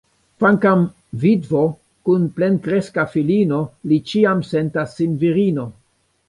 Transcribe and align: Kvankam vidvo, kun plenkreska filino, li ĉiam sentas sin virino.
Kvankam 0.43 0.79
vidvo, 1.23 1.61
kun 2.09 2.23
plenkreska 2.39 3.05
filino, 3.17 3.61
li 3.93 4.01
ĉiam 4.13 4.43
sentas 4.49 4.97
sin 5.03 5.15
virino. 5.27 5.69